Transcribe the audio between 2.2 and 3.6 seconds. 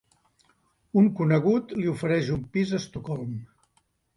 un pis a Estocolm.